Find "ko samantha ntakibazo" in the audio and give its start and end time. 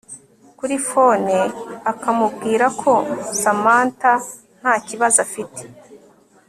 2.81-5.17